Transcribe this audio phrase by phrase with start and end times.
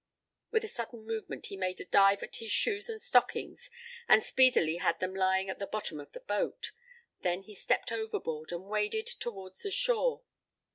[0.49, 3.69] With a sudden movement he made a dive at his shoes and stockings
[4.07, 6.71] and speedily had them lying at the bottom of the boat.
[7.19, 10.23] Then he stepped overboard and waded towards the shore.